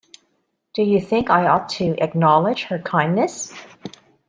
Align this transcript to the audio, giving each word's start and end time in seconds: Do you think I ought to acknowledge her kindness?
Do 0.73 0.81
you 0.81 0.99
think 0.99 1.29
I 1.29 1.47
ought 1.47 1.69
to 1.73 1.95
acknowledge 2.01 2.63
her 2.63 2.79
kindness? 2.79 3.53